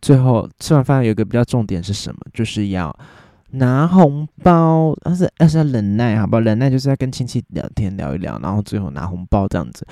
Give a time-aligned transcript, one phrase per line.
[0.00, 2.18] 最后吃完饭有一个比较重点是什么？
[2.32, 2.96] 就是要
[3.52, 6.40] 拿红包，但是但是要忍耐，好不好？
[6.40, 9.86] 忍耐就是要跟亲戚聊天聊一聊，然后最后拿红包这样子。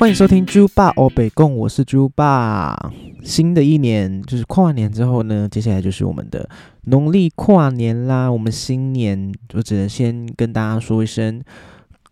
[0.00, 2.74] 欢迎收听猪爸欧北贡，我是猪爸。
[3.22, 6.48] 新的一年就是跨完年之后呢，接下来就是我们的
[6.84, 8.32] 农历跨年啦。
[8.32, 11.42] 我们新年我只能先跟大家说一声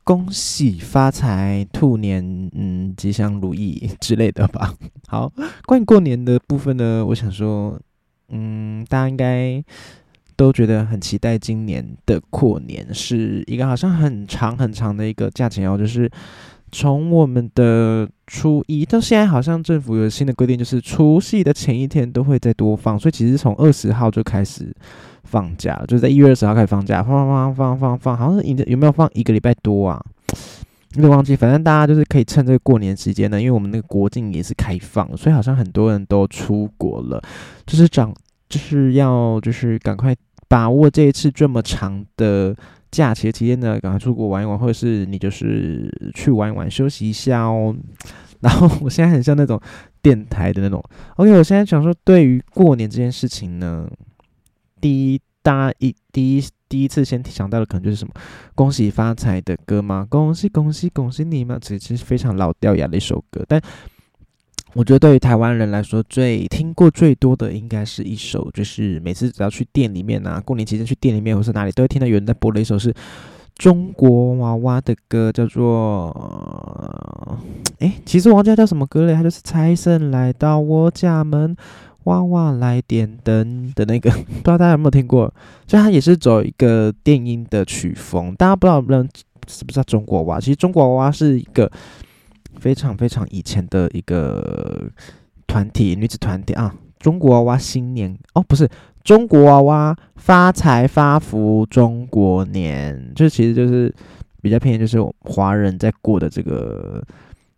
[0.04, 4.74] 恭喜发财，兔年嗯吉祥如意之类的吧。
[5.08, 5.32] 好，
[5.64, 7.80] 关于过年的部分呢，我想说，
[8.28, 9.64] 嗯，大家应该
[10.36, 16.10] 都觉得很期待今年的过年是一个好像很长很长的一个假期哦，就是。
[16.70, 24.74] 从我们的初一到现在，好像政府有新的规定，就是除夕的前一天都会再多放，所以其实从二十号就开始
[25.24, 30.04] 放假，就是在一月二十号开始放假，放放放放放放，好像是有有没有放一个礼拜多啊？
[30.94, 37.22] 有点忘记，反正大家就是可以趁这个过年时间呢，因为我们那个国境也是开放，所以好像很多人都出国了，
[37.66, 38.14] 就是长
[38.48, 40.14] 就是要就是赶快
[40.48, 42.54] 把握这一次这么长的。
[42.90, 47.74] 假期期间呢，赶快出国玩一玩，或者是你就是去玩一玩，休息一下哦。
[48.40, 49.60] 然后我现在很像那种
[50.00, 50.82] 电台的那种。
[51.16, 53.88] OK，我现在想说，对于过年这件事情呢，
[54.80, 58.14] 第一，大家一第一第一次先想到的可能就是什么
[58.54, 60.06] “恭喜发财”的歌吗？
[60.08, 61.58] 恭喜恭喜恭喜你吗？
[61.60, 63.60] 其实非常老掉牙的一首歌，但。
[64.74, 72.94] 我觉得对于台湾人来说，最听过最多的应该是一首，就是每次只要去店里面啊，过年期间去店里面或是哪里，都会听到有人在播的一首是
[73.56, 77.38] 中国娃娃的歌，叫做……
[77.78, 79.14] 哎，其实王家叫什么歌嘞？
[79.14, 81.56] 他就是财神来到我家门，
[82.04, 85.32] 娃娃来点灯的那个， 不知道大家有没有听过？
[85.66, 89.04] 就它也是走一个电音的曲风，大家不知道不知道
[89.48, 90.38] 是不是中国娃？
[90.38, 91.68] 其实中国娃娃是一个。
[92.58, 94.90] 非常非常以前的一个
[95.46, 98.68] 团体，女子团体啊，中国娃娃新年哦，不是
[99.02, 103.94] 中国娃娃发财发福中国年，就其实就是
[104.42, 107.02] 比较偏就是华人在过的这个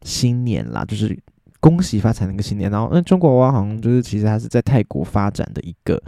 [0.02, 1.18] 新年啦，就是
[1.60, 2.70] 恭喜发财那个新年。
[2.70, 6.00] 然后那中国娃娃好像就是其实它是在泰国发展的一个。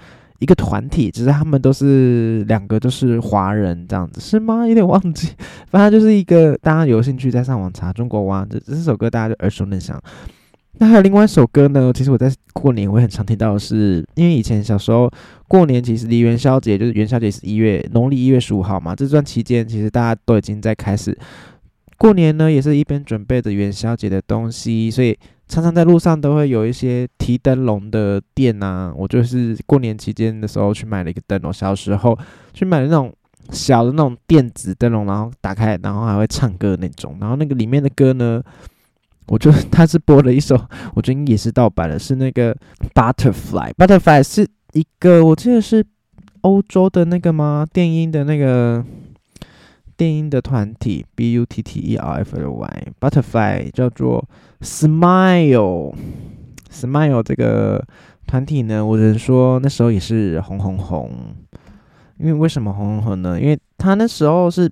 [0.42, 4.66] 一个团体，只是他们都是两个都是华人这样子，是吗？
[4.66, 5.28] 有点忘记，
[5.70, 9.97] 反正就是一个大家有兴趣再上网查中国娃这这首歌，大家就耳熟能详。
[10.78, 11.92] 那还有另外一首歌呢？
[11.94, 15.08] 其实我在过年我也很常听到，是因为以前小时候
[15.47, 21.16] 过年其实离元宵节就是元宵节是一月农历一月十五号嘛，这段期间其实大家都已经在开始
[21.97, 25.16] 过年呢，也是一边准备着元宵节的东西，所以。
[25.53, 32.19] 常常在路上都会有一些提灯笼的店呐，我就是过年期间的时候去买了一个灯笼，小时候
[32.55, 33.13] 去买那种
[33.51, 38.43] 小的那种电子灯笼，然后打开，然后还会唱歌那种，然后那个里面的歌呢，
[39.27, 40.59] 我就他是播了一首，
[40.97, 42.57] 我觉得也是盗版的，是那个
[42.95, 45.84] Butterfly，Butterfly 是一个我记得是
[46.41, 47.67] 欧洲的那个吗？
[47.71, 48.83] 电音的那个。
[49.95, 54.25] 电音的团体 B U T T E R F L Y Butterfly 叫做
[54.62, 55.95] Smile
[56.71, 57.84] Smile 这个
[58.27, 61.11] 团体呢，我只能说那时候也是红红红。
[62.19, 63.41] 因为为什么红红红呢？
[63.41, 64.71] 因为它那时候是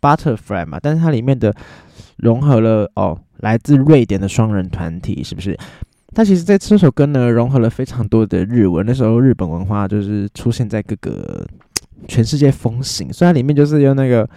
[0.00, 1.54] Butterfly 嘛，但是它里面的
[2.18, 5.58] 融合了哦，来自瑞典的双人团体，是不是？
[6.14, 8.84] 它其实在这首歌呢，融合了非常多的日文。
[8.84, 11.46] 那时候日本文化就是出现在各个
[12.06, 14.28] 全世界风行，所以它里面就是用那个。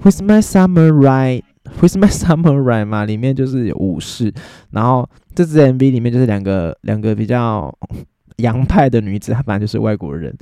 [0.00, 1.42] With my summer right
[1.80, 4.32] with my summer ride 嘛，里面就是有武士，
[4.70, 7.72] 然后这支 MV 里面就是两个两个比较
[8.38, 10.36] 洋派的女子，她本来就是外国人，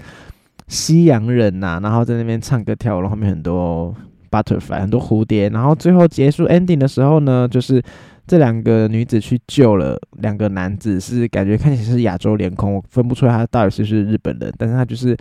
[0.69, 3.95] 西洋人呐，然后在那边唱歌跳舞，然后后面很多
[4.31, 7.83] butterfly 很多蝴蝶，然后最后结束 ending 的时候呢，就是
[8.27, 15.17] 这两个女子去救了两个男子，是感觉看起来是亚洲脸孔，我分不出来他到底是不是日本人，但是他就是。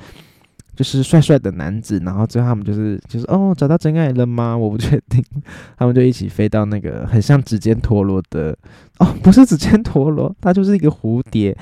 [0.76, 4.58] 就是帅帅的男子，然后最后他们就是就是哦，找到真爱了吗？
[4.58, 5.24] 我不确定。
[5.78, 8.58] 他们就一起飞到那个很像指尖陀螺的
[9.00, 11.56] 哦，不是指尖陀螺，它就是一个蝴蝶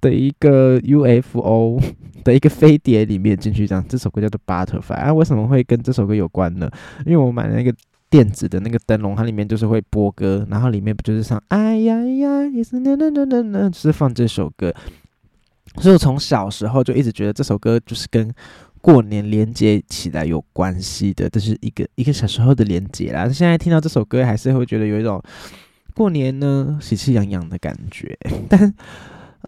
[0.00, 1.80] 的一个 UFO
[2.24, 3.66] 的一个飞碟里面进去。
[3.66, 6.70] 这样，这首歌叫做 Butterfly 啊，为什么会跟这首歌有关呢？
[7.06, 7.74] 因为我买了那个
[8.10, 14.74] 电子的那个灯笼，它里面就是会播歌，然后里面不就是唱哎呀呀，也是那那那那那，就是放这首歌。
[15.80, 18.32] 所以我从小时候就一直觉得这首歌就是跟
[18.80, 23.28] 过年连接起来有关系的，这是一个一个小时候的连接啦。
[23.28, 25.22] 现在听到这首歌，还是会觉得有一种
[25.94, 28.16] 过年呢喜气洋洋的感觉。
[28.48, 28.72] 但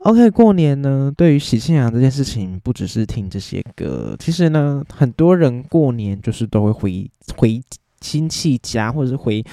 [0.02, 7.60] OK，过年呢，对于喜庆阳这件事情，不只是听这些歌，其实呢，很多人过年就是都会回回
[8.00, 9.44] 亲戚家，或者是回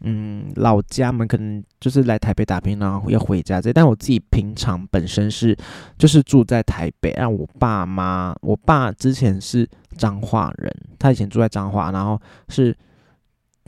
[0.00, 3.72] 嗯老家嘛，可能就是来台北打拼，然后要回家这。
[3.72, 5.56] 但我自己平常本身是
[5.98, 12.76] 就是住在台北，让我爸妈，我爸之前是彰化人，他以前住在彰化，然后是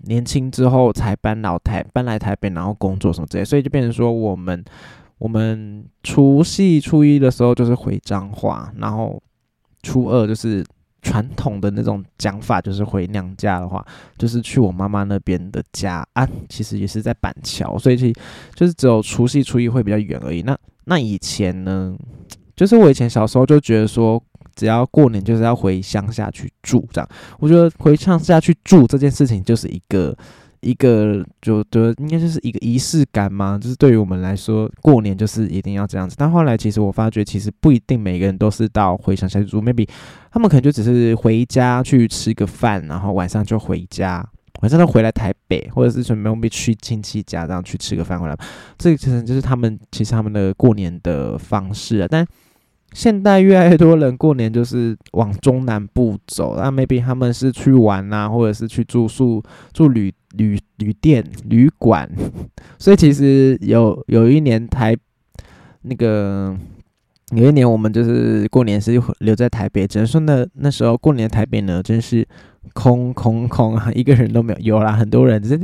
[0.04, 4.64] 年轻之后才搬到台搬来台北，然后工作什么之类，所以就变成说我们。
[5.18, 9.20] 我们除夕初一的时候就是回彰化，然后
[9.82, 10.64] 初二就是
[11.02, 13.84] 传统的那种讲法，就是回娘家的话，
[14.16, 16.28] 就是去我妈妈那边的家啊。
[16.48, 18.12] 其实也是在板桥，所以其
[18.54, 20.42] 就是只有除夕初一会比较远而已。
[20.42, 21.96] 那那以前呢，
[22.56, 24.22] 就是我以前小时候就觉得说，
[24.54, 27.08] 只要过年就是要回乡下去住，这样。
[27.38, 30.16] 我觉得回乡下去住这件事情就是一个。
[30.60, 36.16] 一个就得应该就是一个仪式感嘛，就是对于我们来说，过年就是一定要这样子。
[36.18, 39.88] 但后来其实我发觉，其实不一定每个人都是到回乡下去住，maybe
[40.30, 44.26] 他们可能就只是回家去吃个饭，然后晚上就回家，
[44.60, 48.36] 晚上就回来台北，或者是准备去亲戚家这样去吃个饭回来。
[48.76, 52.26] 这个其实就是他们其实他们的过年的方式啊，但。
[52.92, 59.42] 现代越来越多人过年就是往中南部走，那 maybe 他们是去玩啊，或者是去住宿、
[59.72, 62.10] 住旅旅旅店、旅馆。
[62.78, 64.96] 所以其实有有一年台
[65.82, 66.56] 那个
[67.32, 72.26] 有一年我们就是过年是留在台北，只能说那那时候过年台北呢真是
[72.72, 74.58] 空空空啊，一个人都没有。
[74.60, 75.60] 有啦，很多人只是。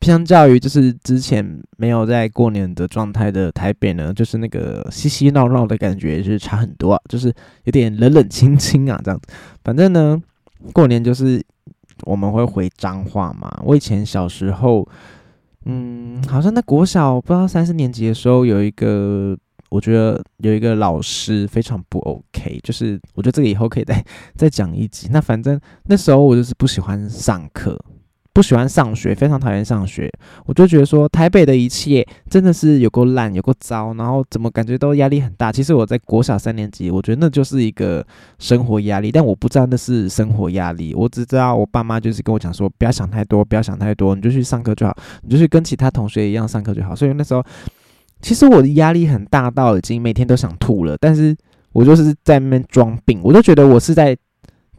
[0.00, 1.44] 相较于就是之前
[1.76, 7.34] 没有在过年的状态的台北呢，就是那个嬉嬉闹闹的感觉是差很多，就是
[7.64, 9.26] 有点冷冷清清啊这样子。
[9.64, 10.20] 反正呢，
[10.72, 11.44] 过年就是
[12.04, 13.60] 我们会回彰化嘛。
[13.64, 14.88] 我以前小时候，
[15.66, 19.36] 嗯，好像在国小不知道三四年级的时候，有一个
[19.68, 24.02] 我觉得有一个老师非常不 OK，就是我觉得这个以后可以再
[24.36, 25.08] 再讲一集。
[25.10, 27.78] 那反正那时候我就是不喜欢上课。
[28.38, 30.08] 不喜欢上学，非常讨厌上学。
[30.46, 35.50] 我就觉得说，台北的一切真的是有够烂，有够糟，然后怎么感觉都压力很大。
[35.50, 38.06] 其实我在国小三年级，我觉得那就是一个
[38.38, 40.94] 生活压力，但我不知道那是生活压力。
[40.94, 46.94] 我只知道我爸妈就是跟我讲说，不要想太多，不要想太多，你就去上课就好，你就去跟其他同学一样上课就好。
[46.94, 47.44] 所以那时候，
[48.22, 51.36] 其实我的压力很大到已经每天都想吐了，但是
[51.72, 54.16] 我就是在那边装病，我就觉得我是在。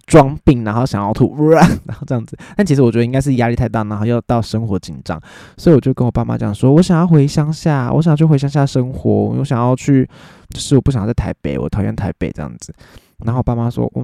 [0.10, 1.64] 装病，然后想要吐， 然
[1.96, 2.36] 后这样子。
[2.58, 5.22] 但其实我觉得应该是压力太大，然后又到生活紧张，
[5.56, 10.10] 所以我就跟我爸妈讲说，我想要回乡下，我想要去回乡下生活，我想要去，
[10.50, 12.74] 就是我不想要在台北，我讨厌台北这样子。
[13.20, 14.04] 然后我爸妈说，我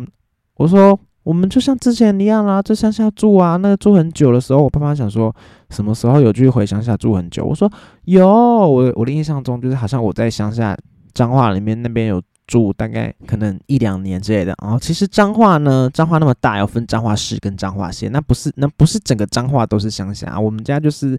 [0.57, 3.55] 我说我们就像之前一样啦，在乡下住啊。
[3.57, 5.35] 那个住很久的时候，我爸妈想说，
[5.71, 7.43] 什么时候有去回乡下住很久？
[7.43, 7.67] 我说
[8.03, 10.77] 有，我我的印象中就是好像我在乡下
[11.15, 12.21] 彰化里面那边有。
[12.47, 21.17] 住大概可能一两年之类的，然后其实彰化呢，彰化那么大，要分彰化市跟彰化县，那不是那不是整个彰化都是乡下，我们家就是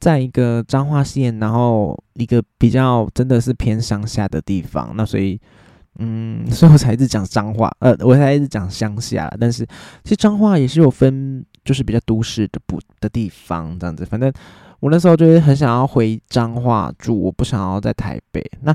[0.00, 5.40] 在一个彰化县，然后一个比较真的是偏乡下的地方，那所以
[6.00, 9.64] 嗯， 所以我才一直讲彰化，呃，我才一直讲乡下，但是
[10.02, 14.32] 其实彰化也是有分，就是比较都市的不的地方这样子，反正
[14.80, 18.74] 我那时候就是很想要回彰化住，我不想要在台北，那。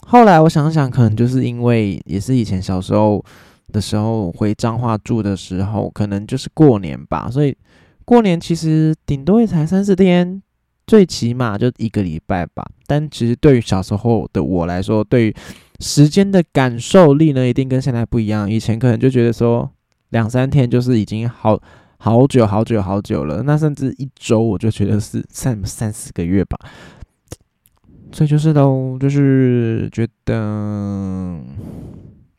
[0.00, 3.24] 后来我想想，可能就是因为也是以前小时候
[3.72, 7.56] 的时候回彰化住的时候，可能就是过年吧，所以
[8.04, 10.42] 过年其实顶多也才三四天，
[10.86, 12.64] 最起码就一个礼拜吧。
[12.86, 15.34] 但其实对于小时候的我来说，对于
[15.80, 18.50] 时间的感受力呢，一定跟现在不一样。
[18.50, 19.70] 以前可能就觉得说
[20.10, 21.58] 两三天就是已经好
[21.96, 26.58] 好久好久好久了，那甚至一周我就觉得是三三四个月吧。
[28.12, 30.34] 所以就是都，就是觉得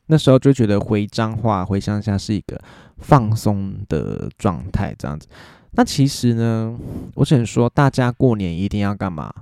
[0.05, 2.59] 那时候就觉得回彰化、回乡下是一个
[2.97, 5.27] 放松的状态，这样子。
[5.71, 6.77] 那其实呢，
[7.15, 9.33] 我想说，大家过年一定要干嘛？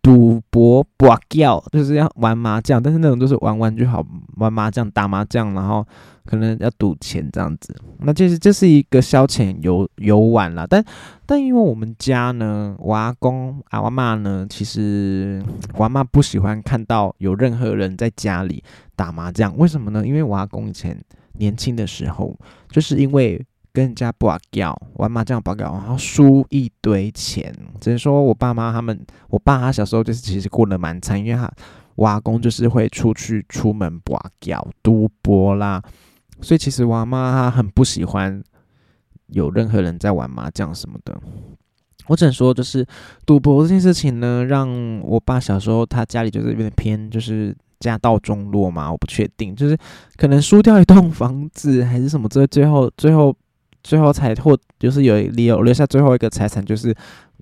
[0.00, 4.04] 赌博、博掉，就是要玩麻将，但是那种就是玩玩就好，
[4.36, 5.86] 玩麻将、打麻将，然后
[6.24, 7.76] 可能要赌钱这样子。
[7.98, 10.66] 那其实这是一个消遣游游玩啦。
[10.68, 10.84] 但
[11.26, 15.42] 但因为我们家呢，我阿公阿妈呢，其实
[15.74, 18.62] 我阿妈不喜欢看到有任何人在家里
[18.96, 20.06] 打麻将，为什么呢？
[20.06, 20.98] 因为我阿公以前
[21.34, 22.36] 年轻的时候，
[22.70, 23.44] 就是因为。
[23.72, 27.54] 跟人家不掉玩麻将不掉，然后输一堆钱。
[27.80, 28.98] 只能说我爸妈他们，
[29.28, 31.50] 我爸他小时候就是其实过得蛮惨，因为他
[31.94, 35.82] 我阿公就是会出去出门不掉赌博啦，
[36.40, 38.42] 所以其实我妈她很不喜欢
[39.28, 41.18] 有任何人在玩麻将什么的。
[42.08, 42.84] 我只能说，就是
[43.24, 49.78] 赌博这件事情呢，让我爸小时候他家里就是有点偏，就是家道中落嘛，我不确定，就是
[50.16, 53.34] 可能输掉一栋房子还是什么，最最后最后
[53.82, 56.94] 最后才获就是有留留下最后一个财产，就是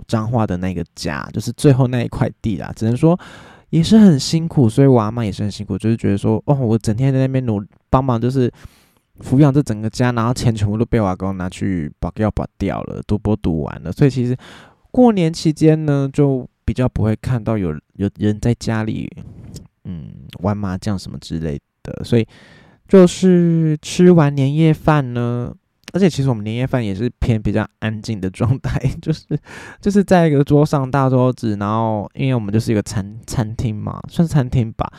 [0.07, 2.73] 彰化的那个家，就是最后那一块地啦。
[2.75, 3.19] 只能说
[3.69, 8.51] 也是很辛苦，所以我阿妈也是很辛苦，就是觉得说，哦，我整天在那边努帮忙，就是
[9.21, 14.37] 抚养这整个家，然后钱全部都被我阿公拿去把要把掉了，赌博赌完了，所以其实
[14.91, 19.11] 过年期间呢，就比较不会看到有有人在家里，
[19.85, 22.27] 嗯，玩麻将什么之类的，所以
[22.89, 25.55] 就是吃完年夜饭呢。
[25.93, 29.25] 而且其实我们年夜饭也是偏比较安静的状态， 就是
[29.81, 34.91] 就是在一个桌上大桌子，然后因为我们就是一个餐餐厅嘛，算是餐厅吧，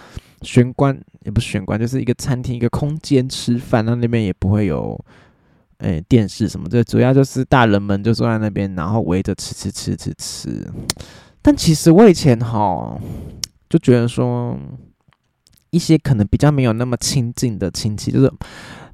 [0.42, 5.00] 玄关也不是玄关，就是一个餐厅一个空间吃饭，那那边也不会有
[5.78, 10.68] 诶电视什么，这主要就是大人们就坐在那边，然后围着吃吃吃吃吃。
[11.42, 13.00] 但其实我以前哈
[13.70, 14.58] 就觉得说，
[15.70, 18.32] 一些可能比较没有那么亲近的亲戚，就是。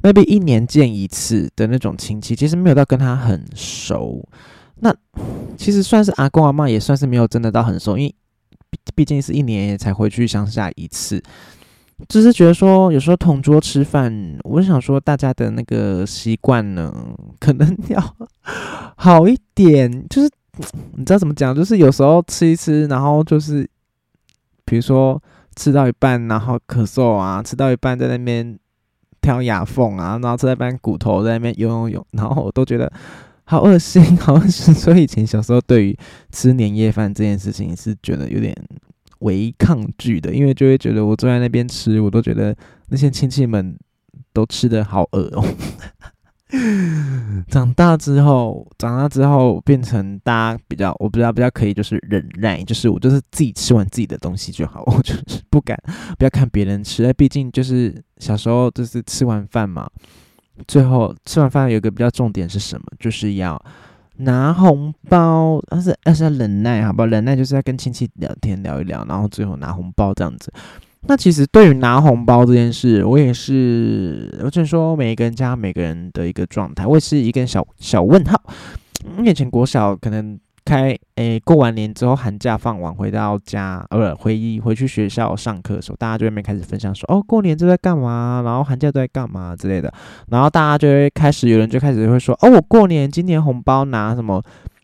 [0.01, 4.23] Maybe 一年见一次的那种亲戚，其实没有到跟他很熟。
[4.79, 4.95] 那
[5.57, 8.15] 其实算是阿公阿妈，也算是没有真的到很熟，因为
[8.93, 11.21] 毕竟是一年也才回去乡下一次。
[12.07, 16.93] 只是觉得说，有时候同桌吃饭，我想说大家的那个习惯呢，
[17.39, 18.15] 可能要
[18.95, 20.07] 好一点。
[20.07, 20.29] 就是
[20.95, 21.55] 你知道怎么讲？
[21.55, 23.67] 就是有时候吃一吃，然后就是
[24.63, 25.19] 比如说
[25.55, 28.59] 吃到一半，然后咳嗽啊，吃到一半在那边。
[29.27, 32.89] 挑牙缝啊，然后在那边骨头在那边游游泳，然后我都觉得
[33.43, 34.73] 好恶心， 好恶心。
[34.73, 35.97] 所以以前小时候对于
[36.31, 38.55] 吃年夜饭这件事情是觉得有点
[39.19, 42.55] 违抗拒的，因为就会觉得我坐在那边吃，我都觉得
[42.87, 43.77] 那些亲戚们
[44.31, 45.43] 都吃的好恶哦。
[47.49, 55.77] 长大之后，长大之后变成大家比较，我比较比较可以就是忍耐，就是我就是自己吃完自己的东西就好， 我就是不敢
[56.17, 59.89] 不要看别人吃，毕竟就是小时候就是吃完饭嘛，
[60.67, 63.61] 最后吃完饭有一个比较重点是什么，就是要
[64.17, 67.05] 拿红包，但是但是要忍耐，好不好？
[67.07, 70.51] 忍耐就是要跟亲戚聊天聊一聊，然后最后拿红包这样子。
[71.07, 78.41] 那其实对于拿红包这件事，我也是，我只能说每一个人家每个人的一个状态，我也是一个小小问号。
[79.23, 89.93] 以前国小可能开诶过完年之后寒假放完回到家，呃不回忆回去学校上课的时候，大家就会没开始分享说哦过年都在干嘛，然后寒假都在干嘛之类的，
[90.27, 94.43] 然后大家就会开始有人就开始会说哦我过年今年红包拿什么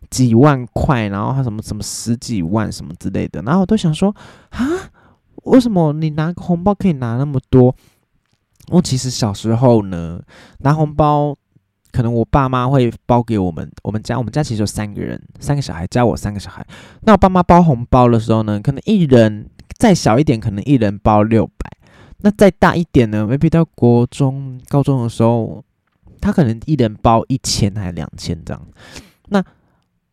[0.09, 4.15] 几万块，然后他什么什么十几万什么之类的，然后我都想说
[4.51, 4.61] 啊。
[5.43, 7.75] 为什么你拿个红包可以拿那么多？
[8.69, 10.21] 我其实小时候呢，
[10.59, 11.35] 拿红包，
[11.91, 13.69] 可能我爸妈会包给我们。
[13.83, 16.65] 我们家我们家其实有三个人，三个小孩加我三个小孩。
[17.01, 21.69] 那我爸妈包红包的时候呢，可能一人再小一点，可能一人包六百。
[22.19, 25.61] 那再大一点呢？maybe 到国中、高中的时候，
[26.21, 28.67] 他可能一人包一千还是两千这样。
[29.27, 29.43] 那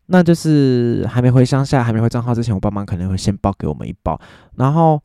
[0.07, 4.19] 那就是还没回乡下、还没回账号之前，我爸妈可能会先包给我们一包，
[4.57, 5.01] 然后。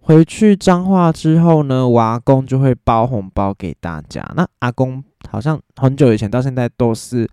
[0.00, 4.28] 回去彰化之后呢，我阿公就会包红包给大家。
[4.34, 7.28] 那阿公好像很久以前到现在都是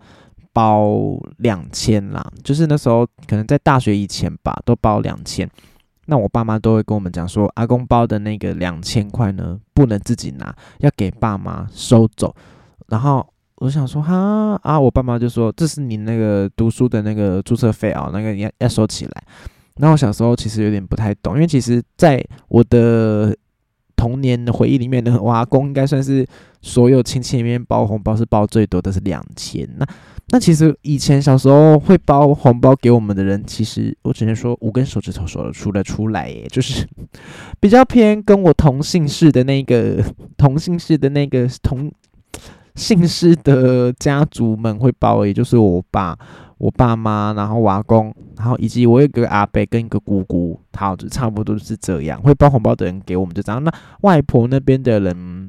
[0.52, 5.48] 包两千啦，就是那时候可能在大学以前吧，都包两千。
[6.06, 12.34] 那我爸妈都会跟我们讲说，阿公包的那个两千块呢，不能自己拿，要给爸妈收走。
[12.88, 19.24] 然后我想说，哈啊，我爸妈就说，这是你那个读书的那个注册费啊，那个要要收起来。
[19.78, 23.36] 那我小时候其实有点不太懂，因为其实在我的
[23.96, 26.26] 童年的回忆里面呢，我阿公应该算是
[26.62, 29.68] 所有亲戚里面包红包是包最多的是两千。
[29.76, 29.86] 那
[30.30, 36.86] 那其实以前小时候会包红包给我们的人，其实我只能说五根手指头数得出得出来，耶，就是
[37.58, 40.04] 比较偏跟我同姓氏的那个
[40.36, 41.90] 同姓氏的那个同
[42.78, 46.16] 姓氏的家族们会包，也就是我爸。
[46.58, 52.20] 我爸妈，然后阿公，然后以及我有个阿伯跟一个姑姑，好，就差不多是这样。
[52.20, 53.62] 会包红包的人给我们就这样。
[53.62, 55.48] 那外婆那边的人，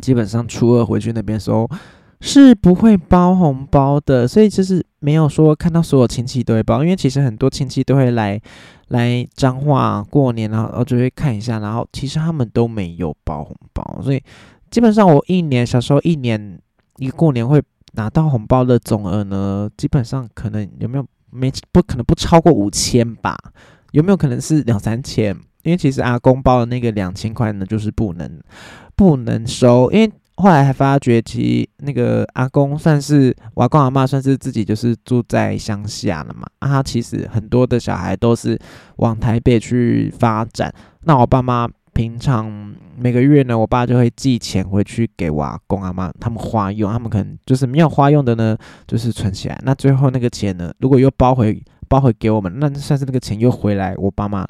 [0.00, 1.68] 基本上初二回去那边时候
[2.20, 8.40] 是不会包红包的，所以就是没有说看到所有亲戚都会包，因为其实很多亲戚都会来
[8.86, 14.22] 来彰化过年，然后我就会看一下，然后其实他们都没有包红包，所以
[14.70, 16.60] 基本上我一年小时候一年
[16.96, 17.62] 一过年会。
[17.94, 23.36] 拿到红包的总额呢，基本上可能有没有没不可能不超过五千吧？
[23.90, 25.36] 有没有可能是两三千？
[25.64, 28.40] 因为其实阿公包的那个两千块呢，就是不能
[28.94, 36.46] 不能收，因为后来还发觉，其实那个阿公算是我阿公阿妈，算是自己就是住在乡下了嘛。
[36.60, 38.56] 啊，他其实很多的小孩都是
[38.98, 40.72] 往台北去发展。
[41.02, 46.90] 那我爸妈平常每个月呢，我爸就会寄钱回去给我阿公阿妈他们花用。
[46.90, 48.56] 他们可能就是没有花用的呢，
[48.86, 49.60] 就是存起来。
[49.64, 54.46] 那最后那个钱呢，如果又包回包回给我们，那算是那个钱又回来我爸妈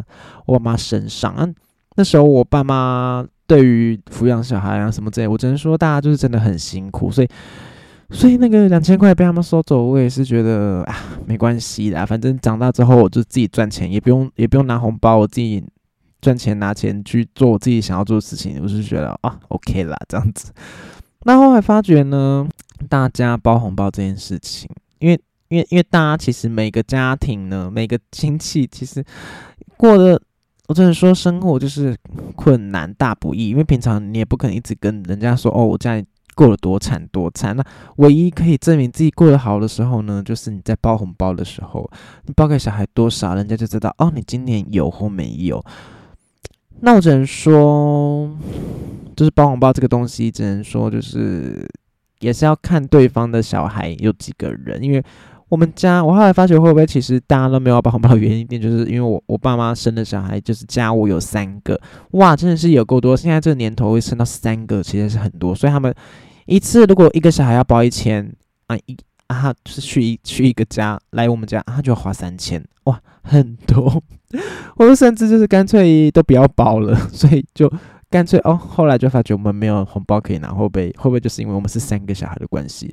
[0.47, 1.35] 我妈身上。
[1.37, 1.54] 嗯，
[1.97, 3.26] 那时候我爸妈。
[3.50, 7.28] 对于抚养小孩啊什么之类，我只能说大家就是真的很辛苦，所以
[8.11, 10.94] 所以那个两千块被他们收走，我也是觉得啊
[11.26, 15.64] 没关系的，反正长大之后我就自己赚钱，也不用也不用拿红包，我自己
[16.20, 20.52] 赚钱拿钱去做自己想要做的事情，我是觉得啊 OK 啦这样子。
[21.24, 22.46] 那后来发觉呢，
[22.88, 29.04] 大家包红包这件事情，因为因为因为大家其实每个家庭呢，每个亲戚其实
[29.76, 30.20] 过的。
[30.68, 31.96] 我只能说，生活就是
[32.36, 36.04] 困难大不易，因为平常你也不可能一直跟人家说哦，我家里
[36.36, 37.56] 过得多惨多惨。
[37.56, 37.64] 那
[37.96, 41.90] 唯一可以证明自己过得好的时候呢，就是你在包红包的时候，
[42.24, 45.60] 你包给小孩多少，人家就知道哦，你今年有或没有。
[46.78, 48.30] 那我只能说，
[49.16, 51.68] 就是包红包这个东西，只能说就是
[52.20, 55.02] 也是要看对方的小孩有几个人，因为。
[55.50, 61.76] 我们家，我后来发觉会不会其实大家都没有包红包的原因点，就是因为我我爸妈生的小孩就是家我有三个，
[62.12, 63.16] 哇，真的是有够多。
[63.16, 65.92] 现在这个年头会生到三个，其实是很多，所以他们
[66.46, 68.32] 一次如果一个小孩要包一千
[68.68, 68.96] 啊一
[69.30, 74.02] 啊，就是去一去一个家来我们家，他就要花三千，哇，很多。
[74.76, 77.72] 我们甚至就是干脆都不要包了，所以就
[78.10, 82.92] 干脆哦，后来就发觉我们没有红包可以拿，会不会会不会就是因为我们是三个小孩的关系？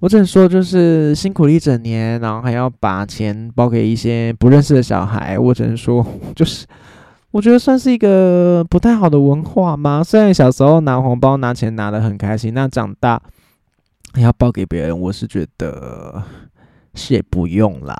[0.00, 5.38] 我只能说，就是辛苦了一整年，然后还要把钱包给一些不认识的小孩。
[5.38, 6.66] 我只能说，就是
[7.30, 10.02] 我觉得算是一个不太好的文化嘛。
[10.02, 13.20] 虽然小时候拿红包拿钱拿的很开心，那长大
[14.20, 16.22] 要包给别人，我是觉得
[16.94, 17.96] 是也不用啦。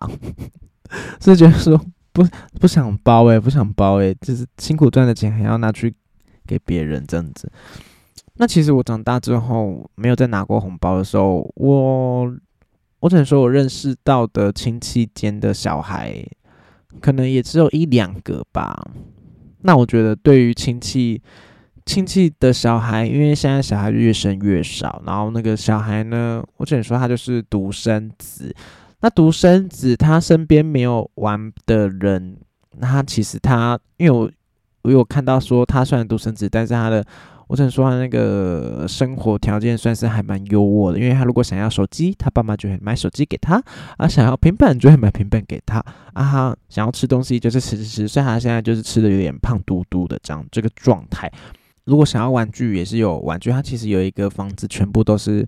[1.20, 1.80] 是觉得说
[2.12, 2.24] 不
[2.60, 5.92] 不想包诶，不想包诶，就是辛苦赚的钱还要拿去
[6.46, 7.50] 给别人这样子。
[8.34, 12.34] 那其实我长大之后没有再拿过红包的时候，我
[13.00, 16.24] 我只能说我认识到的亲戚间的小孩，
[17.00, 18.88] 可能也只有一两个吧。
[19.62, 21.20] 那我觉得对于亲戚
[21.86, 28.54] 亲戚的小孩，因为现在小孩越生越少，然后那个小孩呢，我只能说他就是独生子。
[29.00, 32.36] 那独生子他身边没有玩的人，
[32.78, 34.30] 那他其实他因为我
[34.82, 37.04] 我有看到说他虽然独生子，但是他的。
[37.46, 43.60] 我只能说他那个生活条件算是还蛮优渥的，因为他如果想要手机，他爸妈就会买手机给他；
[43.98, 45.78] 啊，想要平板就会买平板给他；
[46.14, 51.30] 啊，他想要吃东西就是吃吃吃，所以他现在就是吃的有点胖嘟嘟的这样这个状态。
[51.84, 55.46] 如果想要玩具也是有玩具，他其实有一个房子全部都是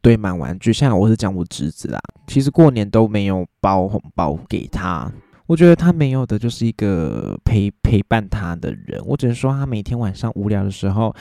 [0.00, 0.72] 堆满玩具。
[0.72, 5.10] 像我是讲我侄子啦，其实过年都没有包红包给他。
[5.46, 9.00] 我觉得他没有的就是一个陪陪伴他的人。
[9.04, 11.14] 我只能说，他每天晚上无聊的时候，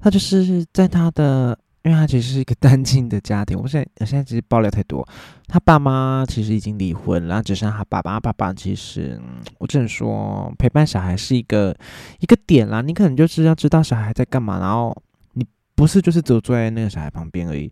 [0.00, 3.56] 他就是在他的，因为他其实是一个单亲的家庭。
[3.60, 5.06] 我现在我现在其实爆料太多，
[5.46, 8.12] 他爸妈其实已经离婚了，只剩他爸爸。
[8.14, 9.20] 他爸爸其实，
[9.58, 11.76] 我只能说，陪伴小孩是一个
[12.20, 12.80] 一个点啦。
[12.82, 14.96] 你可能就是要知道小孩在干嘛，然后
[15.34, 17.70] 你不是就是只坐在那个小孩旁边而已。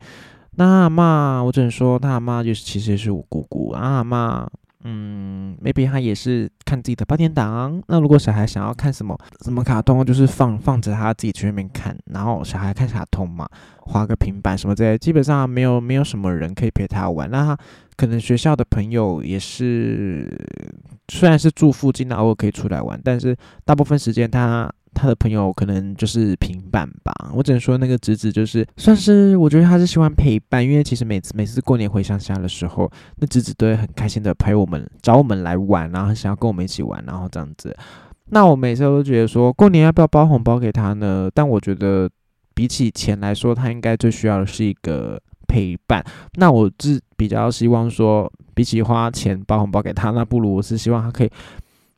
[0.53, 3.73] 那阿妈，我只能说，他阿妈就是其实是我姑姑。
[3.73, 4.49] 阿妈。
[4.89, 7.83] 嗯，maybe 他也是看自己的八点档。
[7.89, 11.99] 那如果小孩想要看什么什么卡通，就是放放着他自己去那边看。
[12.13, 13.49] 然后小孩看卡通嘛，
[13.81, 17.29] 划个平板什么之类，基本上没有没有什么人可以陪他玩。
[17.29, 17.59] 那他
[17.97, 20.31] 可能学校的朋友也是，
[21.09, 24.73] 虽然是住附近那，偶尔可以出来玩，但是大部分时间他。
[24.97, 37.77] 他的朋友可能就是平板吧，我只能说那个侄子就是算是，我觉得他是喜欢陪伴，因为其实每次每次过年回乡下的时候，那侄子都会很开心的陪我们，找我们来玩，然后想要跟我们一起玩，然后这样子。
[38.31, 41.31] 那我每次都觉得说，过年要不要包红包给他呢？
[41.35, 42.09] 但我觉得
[42.55, 46.03] 比起钱来说，他应该最需要的是一个陪伴。
[46.37, 51.31] 那我是比较希望说，比起花钱包红包给他，那不如我是希望他可以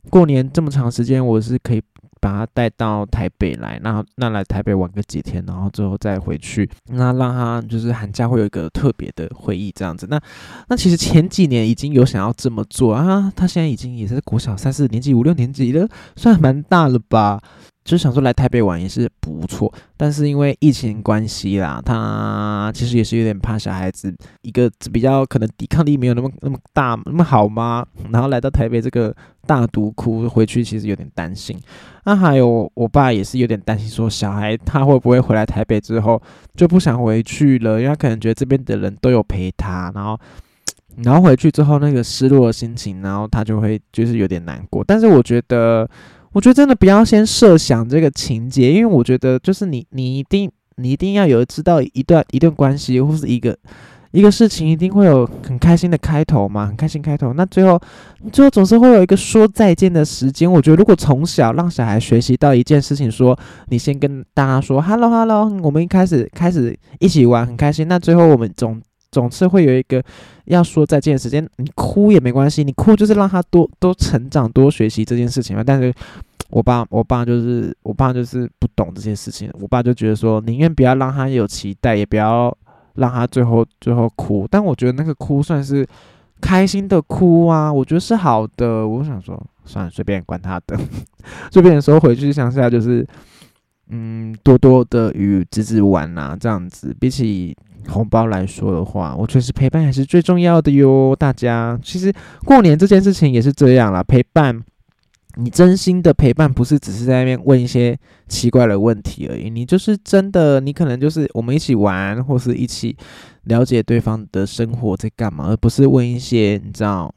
[0.09, 1.81] 过年这么长时间，我是可以。
[2.19, 6.69] 把他带到台北来，那那来台北玩个几天，然后最后再回去。
[6.87, 10.07] 那让他就是寒假会有一个特别的回忆这样子。
[10.09, 10.19] 那
[10.67, 13.31] 那其实前几年已经有想要这么做啊。
[13.35, 17.41] 他现在已经也是国小三四年级、五六年级了，算蛮大了吧？
[17.89, 27.83] 就是想说来台北玩也是不错，但是因为疫情关系啦，他其实也是有点怕小孩子一个比较可能抵抗力没有那么那么大那么好吗？
[28.11, 29.11] 然后来到台北这个
[29.47, 31.59] 大独窟回去，其实有点担心。
[32.03, 36.21] 那还有我爸也是有点担心，说小孩他会不会回来台北之后
[36.55, 37.81] 就不想回去了？
[37.81, 40.15] 因为他可能觉得这边的人都有陪他，然后
[40.97, 44.83] 然后回去之后那个失落的心情，然后他就会就是有点难过。
[44.83, 45.89] 但是我觉得。
[46.33, 53.57] 我觉得真的不要先设想这个情节，因为我觉得就是你，你一定，你一定要有知道一段一段关系或是一个
[54.11, 57.33] 一个事情，一定会有很开心的开头嘛，很开心开头。
[57.33, 57.79] 那最后，
[58.31, 60.51] 最后总是会有一个说再见的时间。
[60.51, 63.37] 我觉得如果从小让小孩学习到一件事情，说
[63.69, 70.03] 你先跟大家说 “hello hello”，我们一开始开始一起玩很开心，那最后我们总总是会有一个
[70.45, 75.63] 要说再见的时间，你哭也没关系，你哭就是让他多多成长、多学习这件事情嘛。
[75.63, 75.93] 但是，
[76.49, 82.55] 我爸，我爸就是我爸就是不懂这些事情，我爸就觉得说，宁愿不要让他有期待，也不要
[82.95, 84.47] 让他最后最后哭。
[84.49, 85.85] 但我觉得那个哭算是
[86.41, 88.87] 开心的哭啊，我觉得是好的。
[88.87, 90.77] 我想说，算了，随便管他的，
[91.51, 93.07] 随便说回去乡下就是，
[93.89, 97.55] 嗯，多多的与侄子玩啊，这样子，比起。
[97.87, 101.15] 红包来说的话，我觉得陪伴还是最重要的哟。
[101.17, 102.13] 大家其实
[102.45, 104.61] 过年这件事情也是这样啦，陪伴
[105.37, 107.97] 你真心的陪伴，不是只是在那边问一些
[108.27, 109.49] 奇怪的问题而已。
[109.49, 112.95] 你就是真的，你可能就是我们一起玩，或是一起
[113.45, 117.11] 了解对方的生活在干嘛，而不是问一些你知道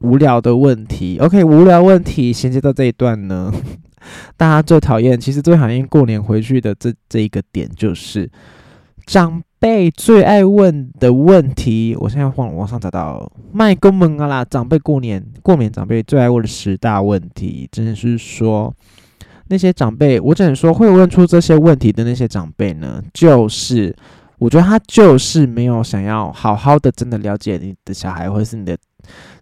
[0.00, 1.18] 无聊的问题。
[1.18, 3.52] OK，无聊问题衔接到这一段呢，
[4.36, 8.30] 大家最讨厌，其实最讨厌过年回去的这这一个点就是
[9.06, 9.42] 长。
[9.60, 18.70] 辈最爱问的问题，我现在往网上找到麦公们啊啦，长辈过年过年长辈最爱问的十大问题，真的是说
[19.48, 23.96] 那些长辈，我只能说会问出这些问题的那些长辈呢，就是
[24.44, 28.76] 我觉得他就是没有想要好好的真的了解你的小孩，或者是你的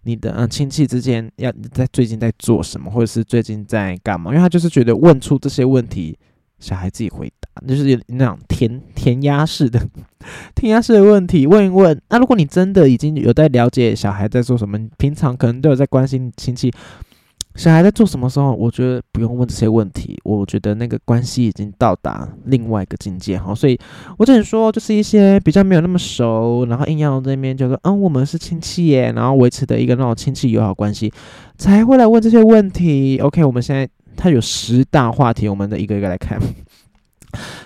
[0.03, 6.17] 你的嗯亲戚之间要在最近在做什么，或者是最近在干嘛，因为他就是觉得问出这些问题。
[6.59, 9.85] 小孩自己回答，就是那种填填鸭式的
[10.55, 11.99] 填鸭式的问题，问一问。
[12.07, 16.71] 那如果你真的已经有在了解小孩在做什么，平常可能都有在关心亲戚
[17.55, 20.19] 小孩在做什么时候，我觉得不用问这些问题。
[20.23, 23.53] 我觉得那个关系已经到达另外一个境界哈。
[23.53, 23.79] 所以
[24.17, 31.11] 我只能说，就是一些比较没有那么熟，然后硬要这边就说，嗯，我们是亲戚耶，然后维持的一个那种亲戚友好关系，
[31.57, 33.19] 才会来问这些问题。
[33.19, 33.89] OK，我们现在。
[34.15, 36.39] 它有十大话题，我们的一个一个来看。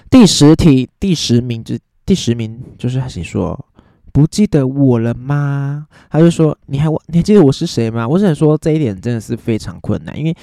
[0.10, 3.54] 第十题，第十名就第十名就是他写说
[4.18, 5.86] 不记得我了吗？
[6.10, 8.08] 他就说你还我你还记得我是谁吗？
[8.08, 10.36] 我只想说这一点真的是非常困难，因为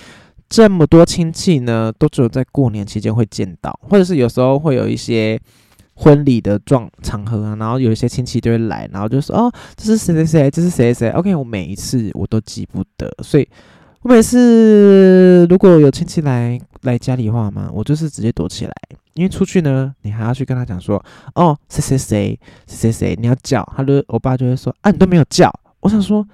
[0.49, 5.37] 这么多亲戚呢，都只有在过年期间会见到，或者是有时候会有一些
[5.95, 11.11] 婚礼的状场合啊，然后有一些亲戚就会来，然后就说哦，这是谁谁谁，这是谁谁谁。
[11.11, 13.49] OK，我每一次我都记不得，所以。
[14.03, 18.73] 我每次如果有亲戚来来家里话嘛，我就是直接躲起来，
[19.15, 21.03] 因为出去呢，你还要去跟他讲说，
[21.35, 26.27] 哦，谁谁谁谁谁谁，你要叫，他就我爸就会说，啊，你都没有叫，我想说，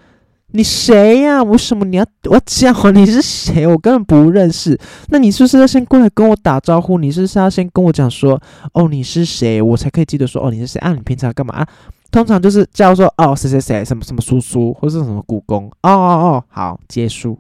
[0.53, 1.43] 你谁呀？
[1.43, 2.73] 为什么你要我叫？
[2.91, 3.67] 你是谁？
[3.67, 4.79] 我根本不认识。
[5.09, 6.99] 那你是不是要先过来跟我打招呼？
[6.99, 8.41] 你是不是要先跟我讲说，
[8.73, 9.63] 哦，你是谁？
[9.63, 10.93] 我才可以记得说，哦，你是谁啊？
[10.93, 11.69] 你平常干嘛啊？
[12.11, 17.39] 通常就是叫说，哦，谁谁谁，什么什么叔叔，或是什么故宫，哦哦哦，好，结束。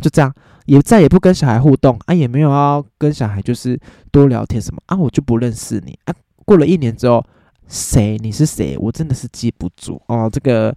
[0.00, 0.32] 就这样，
[0.66, 3.78] 也再也不跟小孩互动啊，也没有要跟小孩就是
[4.10, 6.14] 多聊天什么啊，我就不认识你啊。
[6.44, 7.24] 过了一年之后，
[7.68, 8.16] 谁？
[8.18, 8.76] 你是谁？
[8.78, 10.28] 我真的是记不住哦。
[10.32, 10.74] 这个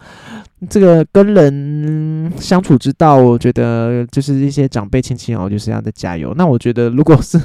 [0.69, 6.33] 这个跟人相处之道，我觉得就是一些长辈亲戚哦，就是要在加油。
[6.35, 7.39] 那我觉得，如果是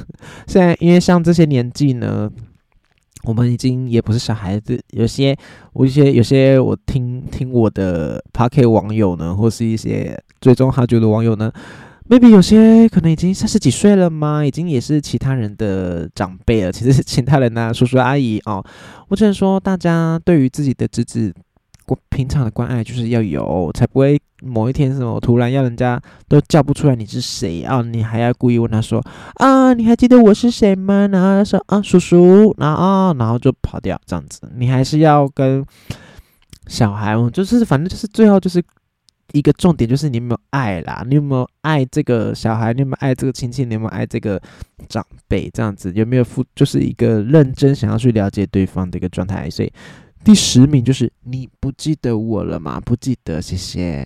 [0.47, 2.29] 现在，因为像这些年纪呢，
[3.23, 5.35] 我们已经也不是小孩子，有些
[5.73, 10.19] 我一些有些我听听我的 p a r k 网友呢，或是一些。
[10.41, 11.51] 最终好久的网友呢
[12.11, 14.45] ，maybe 有些可能已经三十几岁了吗？
[14.45, 16.69] 已经也是其他人的长辈了。
[16.73, 18.61] 其实是其他人呐，叔叔阿姨哦。
[19.07, 21.33] 我只能说，大家对于自己的侄子，
[22.09, 27.81] 平常的关爱就是要有，才不会某一天什么突然要人家都叫不出来你是谁啊？
[27.81, 29.01] 你还要故意问他说
[29.35, 31.07] 啊，你还记得我是谁吗？
[31.09, 34.41] 然后他说啊，叔叔，然后啊，然后就跑掉这样子。
[34.57, 35.65] 你还是要跟
[36.67, 38.61] 小孩，就是反正就是最后就是。
[39.33, 41.03] 一个重点就是你有没有爱啦？
[41.07, 42.73] 你有没有爱这个小孩？
[42.73, 43.65] 你有没有爱这个亲戚？
[43.65, 44.41] 你有没有爱这个
[44.89, 45.49] 长辈？
[45.53, 46.43] 这样子有没有付？
[46.55, 49.49] 就是一个认真想要去了解对方的一个状态。
[49.49, 49.71] 所以
[50.23, 52.79] 第十名就是你不记得我了吗？
[52.79, 54.05] 不记得，谢谢。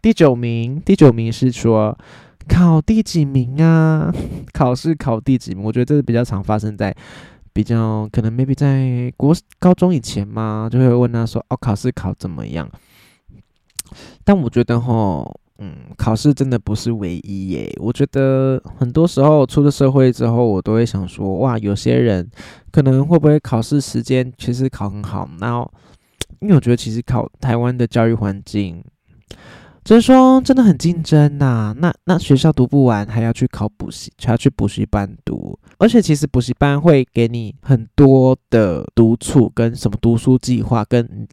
[0.00, 1.96] 第九名，第九名是说
[2.48, 4.12] 考第几名啊？
[4.52, 5.64] 考试考第几名？
[5.64, 6.94] 我觉得这是比较常发生在
[7.52, 12.70] 比较可能 maybe 在国高中以前嘛，就会问他说哦，考试考怎么样？
[14.24, 15.24] 但我觉得哈，
[15.58, 17.72] 嗯，考试真的不是唯一耶。
[17.80, 22.28] 我觉得很多时候出了社会之后，我都会想说，哇，有些人
[22.70, 25.28] 可能会不会考试时间其实考很好？
[25.40, 25.70] 然后，
[26.40, 28.84] 因为我觉得其实考台湾的教育环境，
[29.82, 31.74] 只是说真的很竞争呐。
[31.78, 35.58] 那那学校读不完，还要去考补习，还要去补习班读。
[35.78, 41.26] 而且其实补习班会给你很多的督促，跟什么读书计划，跟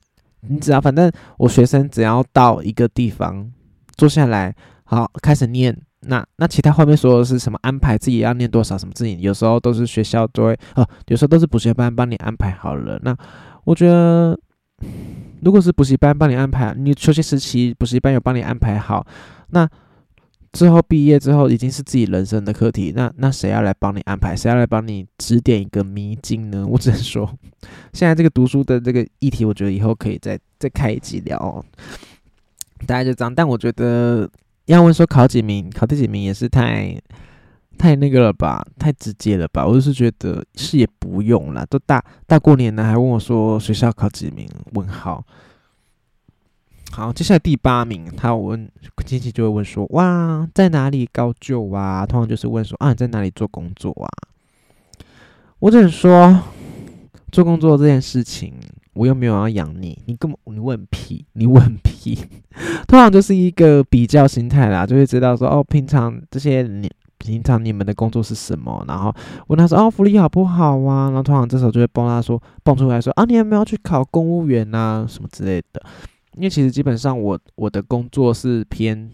[0.47, 3.51] 你只要反正我学生只要到一个地方
[3.95, 5.77] 坐下来，好开始念。
[6.05, 12.99] 那那其他后面说的是什么安排自己要念多少什么自己，有时候都是学校都会哦，有时候都是补习班帮你安排好了。
[13.03, 13.15] 那
[13.63, 14.37] 我觉得，
[15.41, 19.07] 如果是补习班帮你安排，你休息时期补习班有帮你安排好，
[19.51, 19.65] 那
[20.53, 22.93] 之后毕业之后已经是自己人生的课题。
[22.95, 24.33] 那那谁要来帮你安排？
[24.35, 26.65] 谁要来帮你指点一个迷津呢？
[26.69, 27.29] 我只能说，
[27.91, 31.65] 现在这个读书的这个议题，我觉得以后可以再再开一集聊。
[32.87, 34.29] 大概就这样，但我觉得。
[34.67, 36.97] 要问说考几名，考第几名也是太
[37.77, 39.67] 太那个了吧，太直接了吧？
[39.67, 44.47] 我就是觉得是也不用了，都大大过年了，还问我说学校考几名？
[44.71, 45.21] 问号。
[46.95, 48.69] 好，接下来第八名，他问
[49.03, 52.05] 亲戚就会问说哇，在哪里高就啊？
[52.05, 54.07] 通常就是问说啊，你在哪里做工作啊？
[55.57, 56.39] 我只能说
[57.31, 58.53] 做工作这件事情。
[58.93, 62.15] 我又没有要养你，你根本你问屁，你问屁，
[62.87, 69.11] 通常就是一个比较心态啦，就会知道说哦，平常这些你平常你们的工作是什么，然后
[69.47, 71.05] 问他说哦，福利好不好啊？
[71.05, 75.81] 然后通常这时候就会帮他说蹦出来说啊，你有没有去考公务员啊什么之类的？
[76.35, 79.11] 因为其实基本上我我的工作是偏。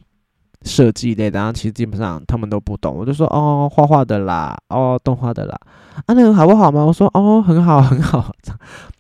[0.64, 5.58] 设计类的，然后其实基本上他们都不懂，我就说哦，画画的啦，哦，动画的啦，
[6.06, 6.84] 啊，那个好不好吗？
[6.84, 8.36] 我说哦，很好， 很好，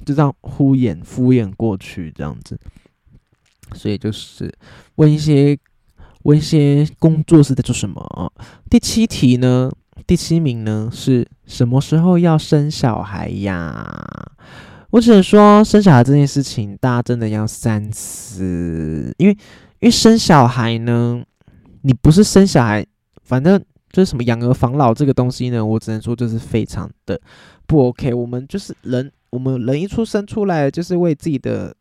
[0.05, 2.57] 就这样敷衍敷衍过去这样子。
[3.73, 4.49] 所以就是
[4.95, 5.59] 问一些
[6.23, 8.31] 问一些工作是在做什么。
[8.69, 9.69] 第七题呢，
[10.07, 13.85] 第七名呢是什么时候要生小孩呀？
[14.91, 19.33] 我只能说生小孩这件事情，大家真的要三思，因为
[19.79, 21.23] 因为生小孩呢。
[21.81, 22.85] 你不是生小孩，
[23.23, 23.57] 反正
[23.89, 25.65] 就是什么养儿防老这个东西呢？
[25.65, 27.17] 我只能说就是非常的
[27.65, 28.13] 不 OK。
[28.13, 31.73] 我们就是人，我们人一出生出来就是为自己的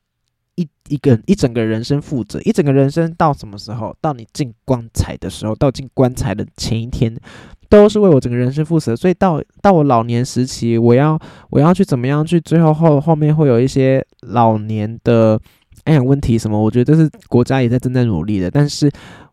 [0.55, 3.93] 一一个一整个人生负责，一整个人生到什么时候？
[4.01, 7.13] 到你进棺材的时候，到进棺材的前一天，
[7.69, 8.97] 都是为我整个人生负责。
[8.97, 11.19] 所以到到我老年时期，我要
[11.51, 12.41] 我要去怎么样去？
[12.41, 15.41] 最后后后面会有一些老年的
[15.85, 16.61] 安养问题什么？
[16.61, 18.91] 我觉得这是国家也在正在努力的，但是。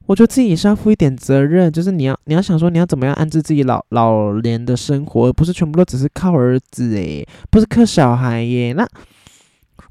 [0.07, 8.71] 我觉得自己也是要负一点责任，就是你要你要想说你要怎么样安置自己老老年的生活，而不是全部都只是靠儿子诶，不是靠小孩耶。
[8.73, 8.87] 那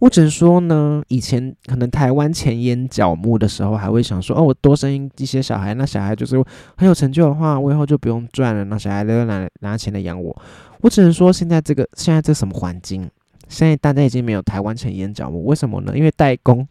[0.05, 6.37] 我只能说呢，以前可能台湾前烟角木的时候，还会想说哦，我多生一些小孩，那小孩就是
[6.77, 10.37] 很有成就的话，我以后就不用赚了，那小孩都拿拿钱来养我。
[10.83, 13.09] 我只能说现在这个现在这什么环境？
[13.49, 15.97] 现在大家已经没有台湾前烟角木，为什么呢？
[15.97, 16.69] 因为代工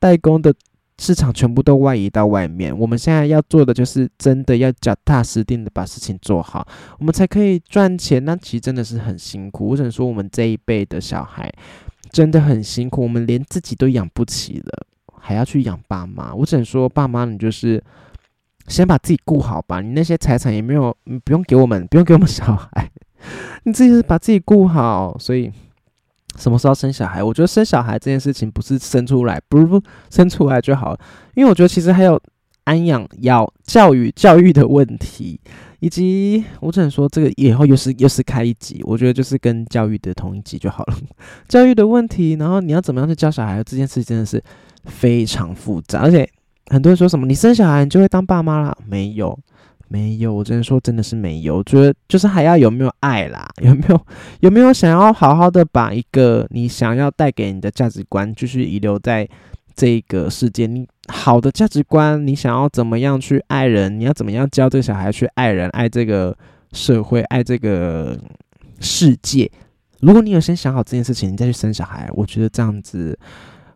[0.00, 0.52] 代工的。
[0.98, 6.64] 市场全部都外移到外面，我们现在要做的就是真的要脚踏实地的把事情做好，
[7.00, 8.24] 我们才可以赚钱。
[8.24, 9.70] 那其实真的是很辛苦。
[9.70, 11.50] 我只能说，我们这一辈的小孩
[12.12, 14.86] 真的很辛苦，我们连自己都养不起了，
[15.18, 16.34] 还要去养爸妈。
[16.34, 17.82] 我只能说，爸妈你就是
[18.68, 22.90] 先把自己顾好吧，你那些财产也没有，你不用给我们，不用给我们小孩，
[23.64, 25.50] 你自己是把自己顾好，所以。
[26.38, 27.22] 什么时候生小孩？
[27.22, 30.96] 我觉得生小孩这件事情不是生出来，不是不生出来就好，
[31.34, 32.18] 因为我觉得其实还有
[32.64, 35.38] 安养、要教育、教育的问题，
[35.82, 40.96] 以及我只能说这个以后又是又是开一集，我觉得就是跟教育的同一集就好了。
[41.48, 44.40] 教育的问题，然后你要怎么样去教小孩这件事真的是
[44.84, 46.26] 非常复杂，而且
[46.68, 49.36] 很多人说什么你生小孩你就会当爸妈了，没有。
[49.88, 51.56] 没有，我只能说真的是没有。
[51.56, 54.00] 我觉得就是还要有没有爱啦，有没有
[54.40, 59.28] 有没有想要好好的把一个你想要带给你的价值观，继续遗留在
[59.76, 60.66] 这个世界。
[60.66, 63.98] 你好的价值观，你想要怎么样去爱人？
[63.98, 66.36] 你要怎么样教这个小孩去爱人、爱这个
[66.72, 68.18] 社会、爱这个
[68.80, 69.50] 世界？
[70.00, 73.18] 如果你有先想好这件事情，你再去生小孩，我觉得这样子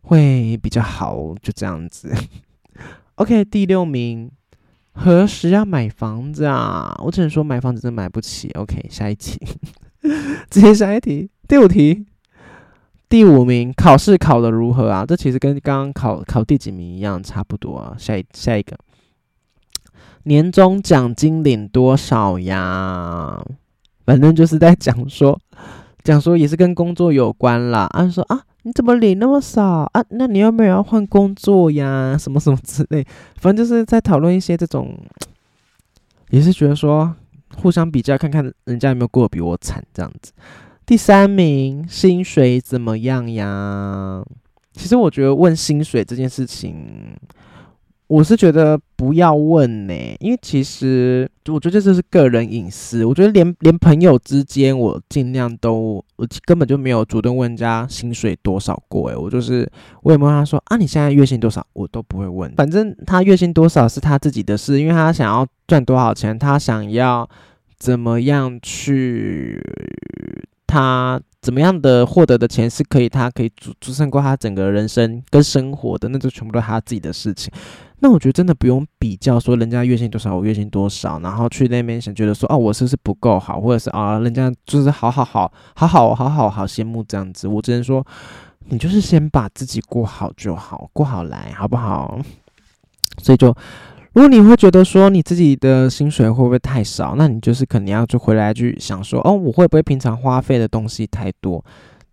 [0.03, 1.35] 会比较好。
[1.43, 2.13] 就这样子。
[3.17, 4.31] OK，第六名。
[4.99, 6.99] 何时要买房子啊？
[7.05, 8.51] 我只能说买房子真买不起。
[8.53, 9.39] OK，下一题，
[10.49, 11.29] 直接下一题。
[11.47, 12.07] 第五题，
[13.09, 15.07] 第五名，考试考的如何啊？
[15.07, 17.95] 这其实跟刚刚考考第几名一样，差不多啊。
[17.97, 18.77] 下一下一个，
[20.25, 23.41] 年终奖金领多少呀？
[24.05, 25.39] 反正就是在讲说，
[26.03, 27.87] 讲说也是跟工作有关啦。
[27.91, 30.05] 啊，说啊，你怎么领那么少啊？
[30.11, 32.17] 那你有没有要换工作呀？
[32.19, 34.99] 什么什么之类，反正就是在讨论一些这种，
[36.31, 37.15] 也是觉得说
[37.57, 40.33] 互相比较，看看人家有没有过得比我惨这样子。
[40.87, 44.25] 第三名，薪水怎么样呀？
[44.73, 47.17] 其实我觉得问薪水这件事情。
[48.07, 53.05] 我是觉得不要问呢，因为其实我觉得这是个人隐私。
[53.05, 59.09] 我觉得连连朋友之间，我尽量都我根本就没有主动问人家薪水多少过。
[59.11, 59.69] 诶，我就是
[60.05, 62.49] 我也没有他说啊，你现在月薪多少，我都不会问。
[62.55, 67.29] 反正他月薪多少是他自己的事，因为他想要赚多少钱，他想要
[67.77, 69.61] 怎么样去
[70.67, 71.21] 他。
[71.43, 77.53] 怎么样的获得的钱是可以，他可以支支撑过他整个人生跟生活的，那就全部都是他自己的事情。
[78.01, 87.47] 那我觉得真的不用比较说人家月薪多少，我月薪多少，然后去那边想觉得说，哦，我是不是不够好，或者是啊，人家就是好好好好好好好好羡慕这样子。
[87.47, 88.05] 我只能说，
[88.65, 92.19] 你就是先把自己过好就好，过好来，好不好？
[93.23, 93.57] 所以就。
[94.17, 101.63] 如果你会觉得说你自己的薪水会不会太少，那你就是肯定要就回来去想说，哦，我会不会平常花费的东西太多，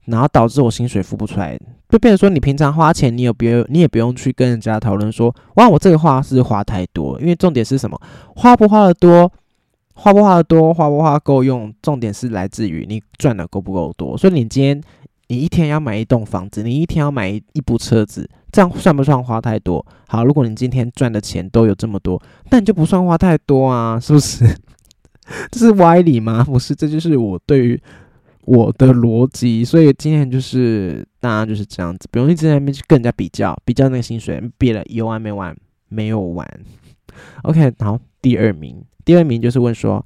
[0.08, 7.98] 然后导致我薪水付不出来，就变成说你平常花钱，你有别你也不用去跟人家讨论说，哇，我这个花是花太多，因为重点是什么，
[8.36, 9.32] 花不花的多，
[9.96, 14.82] 花不花的多，花不花够用，重点是来自于你赚的够不够多，所以你今天。
[15.30, 19.84] 你一天要买一栋房子，你一天要买一部车子，这样算不算花太多？
[20.08, 24.46] 好，如果你今天赚的钱都有这么多，那你就不算花太多啊，是不是？
[25.50, 26.44] 这是歪理吗？
[26.44, 27.82] 不是，这就是我对于
[28.46, 29.66] 我的逻辑。
[29.66, 35.56] 所以今天就是大家就是这样子，不用一直在那边去跟人家比较，比较那个薪水，比了有完没完？
[35.90, 36.48] 没有完。
[37.42, 40.06] OK，好，第二名，第二名就是问说。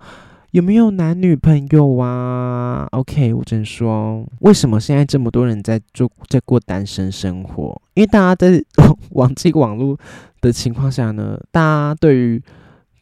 [0.52, 7.80] 有没有男女朋友啊？OK，我只能说，为什么现在这么多人在做在过单身生活？
[7.98, 8.64] 因为大家在
[9.12, 9.98] 网际网络
[10.40, 12.42] 的情况下呢，大家对于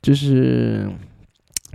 [0.01, 0.89] 就是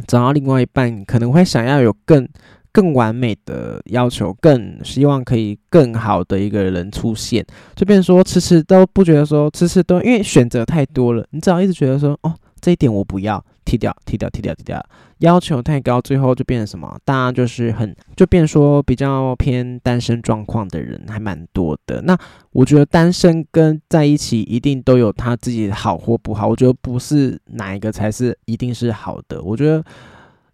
[0.07, 2.27] 找到另外一半，可能会想要有更
[2.73, 7.45] 更完美的要求，更希望可以更好的一个人出现，
[7.77, 12.35] 就变说迟迟都不觉得说迟迟都因为选择太多了，你只要一直觉得说哦。
[12.63, 14.85] 这一点我不要，踢掉，踢掉，踢掉，踢掉。
[15.19, 16.99] 要求太高，最后就变成什么？
[17.05, 22.03] 大家就是很，就变说比较偏单身状况的人还蛮多的。
[22.03, 22.19] 那
[22.51, 26.49] 我觉得单身跟在一起一定都有他自己好或不好。
[26.49, 29.41] 我觉得不是哪一个才是一定是好的。
[29.41, 29.85] 我觉得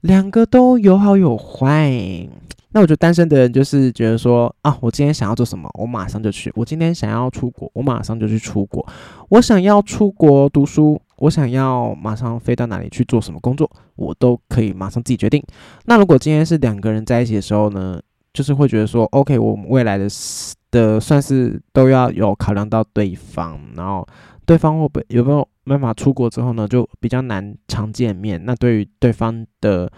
[0.03, 1.91] 两个都有好有坏。
[2.73, 6.53] 那我觉得单身的人就是觉得说啊，我今天想要做什么，我马上就去。
[6.55, 8.87] 我今天想要出国，我马上就去出国。
[9.31, 11.01] 我想要出国读书。
[11.19, 15.43] 我想要马上飞到哪里去做什么工作，我都可以马上自己决定。
[15.87, 18.01] 那如果今天是两个人在一起的时候呢，
[18.35, 20.07] 就是会觉得说，OK，我们未来的
[20.71, 24.07] 的算是都要有考量到对方，然后
[24.45, 28.45] 对方会不会有没有办法出国之后呢，就比较难常见面。
[28.45, 29.91] 那对于对方的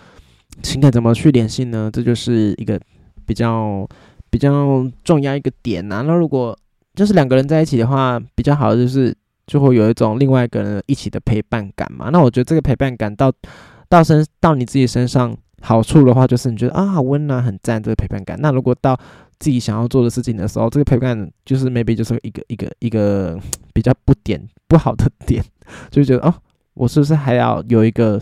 [0.62, 1.90] 情感怎么去联系呢？
[1.92, 2.80] 这就是一个
[3.26, 3.84] 比较
[4.30, 6.02] 比较重要一个点啊。
[6.02, 6.56] 那如果
[6.94, 9.12] 就是两个人在一起的话，比较好的就是。
[9.48, 12.10] 就会有一种另外一个人一起的陪伴感嘛。
[12.12, 13.32] 那我觉得这个陪伴感到
[13.88, 18.38] 到身到你自己身上好处的话，就是你觉得啊好温暖很赞这个陪伴感。
[18.40, 18.96] 那如果到
[19.40, 23.38] 自己想要做的事情的时候，这个陪伴就是 maybe 就是一个一个一个
[23.72, 25.42] 比较不点不好的点，
[25.90, 26.34] 就觉得哦，
[26.74, 28.20] 我是不是还要有一个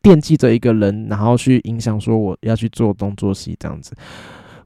[0.00, 3.94] 惦记着一个人，然后去影响说我要去做东做西这样子。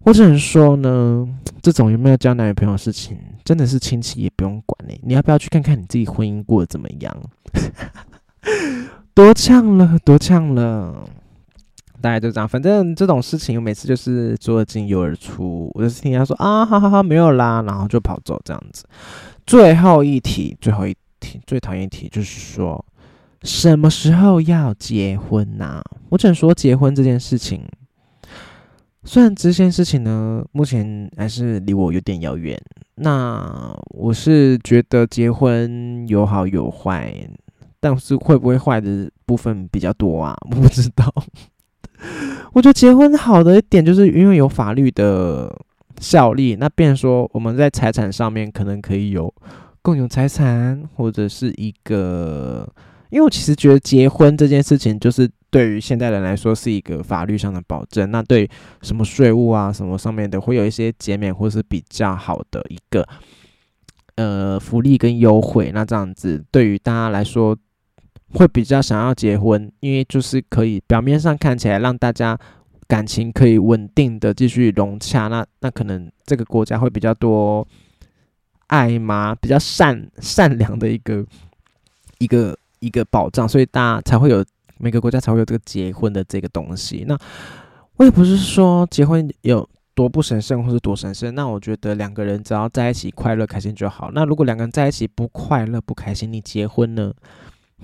[0.04, 1.26] 我只能说呢，
[1.62, 4.94] 这种有没有交男女朋友的事情，真的是亲戚也不用管呢。
[5.02, 7.16] 你要不要去看看你自己婚姻过得怎么样？
[9.14, 11.08] 多呛了，多呛了。
[12.00, 18.84] 大概就这样，反正这种事情我每次就是左进右而出，我就是听他说啊，好好好，没有啦，然后就跑走这样子。
[19.46, 22.84] 最后一题，最后一题，最讨厌一题就是说，
[23.42, 25.80] 什么时候要结婚呐？
[26.08, 27.62] 我只能说结婚这件事情。
[29.04, 32.60] 虽然这件事情呢，目前还是离我有点遥远。
[32.96, 37.14] 那我是觉得结婚有好有坏，
[37.80, 40.36] 但是会不会坏的部分比较多啊？
[40.50, 41.12] 我不知道。
[42.52, 45.54] 我觉得结婚好的一点就是因为有法律的
[45.98, 49.32] 效力，那变说我们在财产上面可能可以有
[49.80, 52.68] 共有财产，或者是一个。
[53.10, 58.10] 因为我其实觉得结婚这件事情，就是对于现代人来说是一个法律上的保证。
[58.10, 58.48] 那对
[58.80, 63.06] 什么税务啊什么上面的，会有一些减免或是比较好的一个
[64.14, 65.70] 呃福利跟优惠。
[65.72, 67.54] 那这样子对于大家来说，
[68.32, 72.38] 会比较想要结婚，因为就是可以表面上看起来让大家
[72.88, 77.68] 感情可以稳定的继续融洽，那那可能这个国家会比较多
[78.68, 81.22] 爱嘛，比较善善良的一个
[82.16, 84.42] 一个一个保障，所以大家才会有
[84.82, 87.04] 每个国家才会有这个结婚的这个东西。
[87.06, 87.16] 那
[87.96, 94.10] 我也不是说结婚有多不神圣或是多神圣，那我觉得两个人只要在一起快乐开心就好。
[94.12, 97.14] 那如果两个人在一起不快乐不开心，你结婚呢？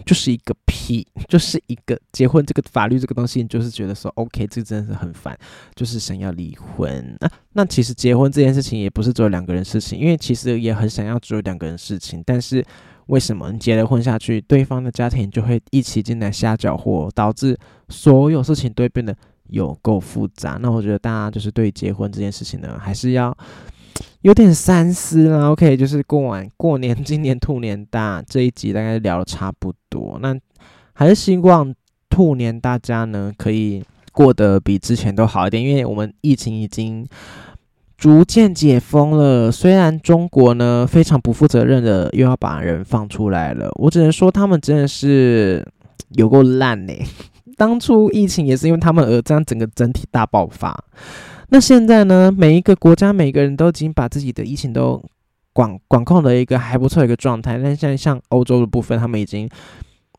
[0.07, 5.37] 就是一个屁，就是一个结婚这个法律这个东西，你就是觉得说，OK，这真的是很烦，
[5.75, 7.17] 就是想要离婚。
[7.19, 12.23] 那那其实结婚这件事情也不是只有两个人事情，因为其实也很想要只有两个人事情。
[12.25, 12.65] 但是
[13.09, 17.59] 为什么你结了婚下去，对方的家庭就会一起进来瞎搅和，导致
[17.91, 19.15] 所有事情都会变得
[19.49, 20.59] 有够复杂？
[20.63, 23.37] 那我觉得大家就是对结婚这件事情呢，还是要。
[24.23, 30.37] 有点三思啦， OK，就是过完过年，今年兔年大这一集大概聊的差不多，那
[30.93, 31.73] 还是希望
[32.11, 37.07] 兔年大家呢可以过得比之前都好一点，因为我们疫情已经
[37.99, 39.53] 逐渐解封了。
[39.53, 45.67] 虽然中国呢非常不负责任的又要把人放出来了，我只能说他们真的是
[46.13, 46.95] 有够烂呢。
[47.59, 50.85] 当初疫情也是因为他们而这样整个整体大爆发。
[51.49, 52.31] 那现在呢？
[52.31, 55.03] 每一个国家，每个人都已经把自己的疫情都
[55.53, 57.59] 管管控的一个还不错的一个状态。
[57.59, 59.49] 但现在像欧洲的部分，他们已经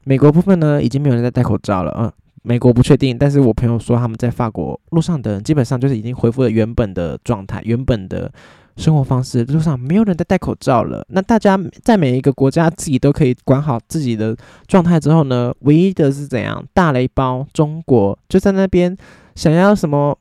[0.04, 1.96] 美国部分呢，已经没有人在戴口罩了。
[2.00, 2.12] 嗯，
[2.44, 8.32] 美国不确定，但是我朋友说他们在法国路上的人基本上就是已经恢复了原本的状态，原本的
[8.78, 11.06] 生活方式，路上没有人在戴口罩了。
[11.10, 14.36] 那大家在每一个国家自己都可以管好自己的
[14.68, 17.46] 状态之后呢，唯一的是怎样大雷包？
[17.54, 18.96] 中国就在那边
[19.36, 20.18] 想要什么？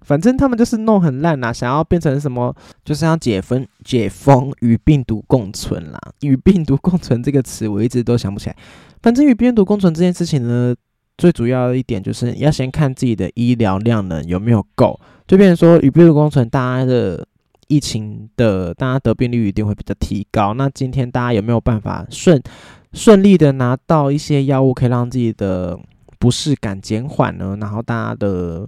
[0.00, 6.00] 反正他们就是弄很烂呐，想要变成什么，就是要解封、解封与病毒共存啦。
[6.22, 8.56] 与病毒共存这个词，我一直都想不起来。
[9.02, 10.74] 反正与病毒共存这件事情呢，
[11.18, 14.98] 最主要的一点就是要先看自己的医疗量能有没有够。
[15.26, 17.26] 就变成说，与病毒共存，大家的
[17.66, 20.54] 疫情的，大家得病率一定会比较提高。
[20.54, 22.42] 那今天大家有没有办法顺
[22.94, 25.78] 顺利的拿到一些药物，可以让自己的
[26.18, 27.58] 不适感减缓呢？
[27.60, 28.66] 然后大家的。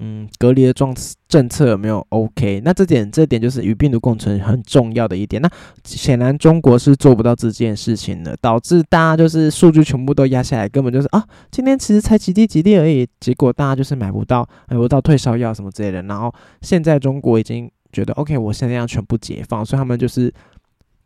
[0.00, 0.94] 嗯，隔离的状
[1.28, 2.62] 政策有没有 OK？
[2.64, 5.42] 那这点这点就是与病毒共存很重要的一点。
[5.42, 5.50] 那
[5.84, 16.02] 显然中国是做不到这件事情的，导致大家就是数据全部都压下来，根本就是啊，今天其实才几滴几滴而已，结果大家就是买不到买不到退烧药什么之类的。
[16.02, 16.32] 然后
[16.62, 20.32] 现在中国已经觉得 OK，我现在要全部解放，所以他们就是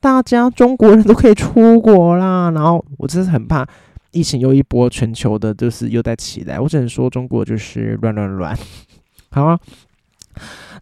[0.01, 2.51] 大家中国人都可以出国啦。
[2.51, 3.67] 然后我真是很怕。
[4.13, 6.61] 疫情又一波，全球的就是又在起来。
[6.61, 8.57] 我只能说，中国就是乱乱乱。
[9.31, 9.59] 好啊，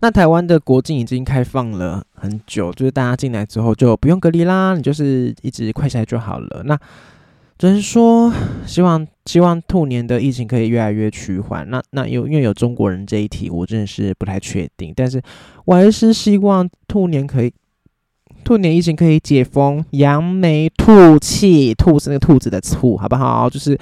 [0.00, 6.62] 那台湾的国境已经开放了很久，就是大家进来之后就不用隔离啦，你就是一直快筛就好了。
[6.64, 6.78] 那
[7.56, 8.32] 只能说，
[8.66, 11.68] 希望希望兔年的疫情可以越来越趋缓。
[11.70, 15.22] 那那有因为有中国人这一题，我真的是不太确定，但是
[15.64, 17.52] 我还是希望兔年可以。
[18.50, 23.48] 兔年疫情可以解封，扬眉吐气，兔是那个兔子的兔，好不好？
[23.48, 23.78] 就是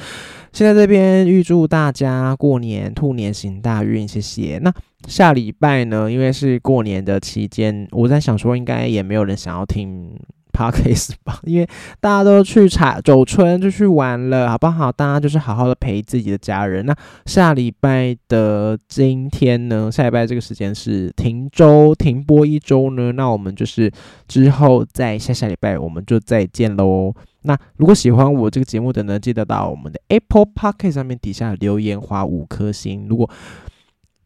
[0.52, 4.60] 现在这边预祝大家过年兔年行大运，谢谢。
[4.62, 4.70] 那
[5.06, 6.12] 下礼拜呢？
[6.12, 10.14] 因为是过年的期间，我在想说，应该也没有人想要听。
[10.58, 11.68] Podcast 吧，因为
[12.00, 14.90] 大家都去茶走春就去玩了，好不好？
[14.90, 16.84] 大家就是好好的陪自己的家人。
[16.84, 16.92] 那
[17.26, 19.88] 下礼拜的今天呢？
[19.92, 23.12] 下礼拜这个时间是停周停播一周呢？
[23.12, 23.88] 那我们就是
[24.26, 27.14] 之后在下下礼拜我们就再见喽。
[27.42, 33.06] 那如果喜欢我这个节目的呢，记得到我们的 Apple Podcast 上面底下留言，花五颗星。
[33.08, 33.30] 如果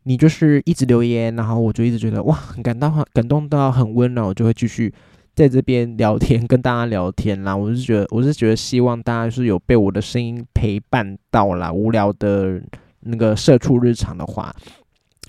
[0.04, 4.92] 你就是一直留言，然后我就一直觉得哇，很感动，感动到很温暖，我就会继续。
[5.34, 11.72] 在这边聊天，跟大家聊天啦， 我是觉得，我是觉得希望大家是有被我的声音陪伴到啦。
[11.72, 12.62] 无聊的
[13.00, 14.54] 那个社畜日常的话，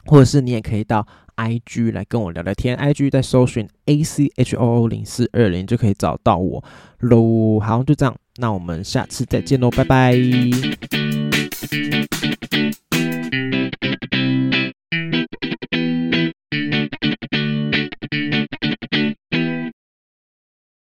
[0.06, 6.64] 或者是你也可以到 I G 来跟我聊聊天，I G 在搜寻 A C H O O 零四二零就可以找到我
[7.00, 7.60] 喽。
[7.60, 11.13] 好，就这样，那我们下次再见喽，拜拜。